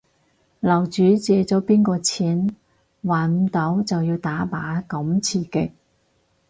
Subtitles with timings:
[0.61, 2.55] 樓主借咗邊個錢？
[3.03, 5.73] 還唔到就要打靶咁刺激